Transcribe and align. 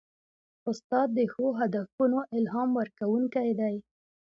استاد 0.69 1.07
د 1.17 1.19
ښو 1.33 1.45
هدفونو 1.59 2.17
الهام 2.37 2.69
ورکوونکی 2.79 3.49
دی. 3.59 3.75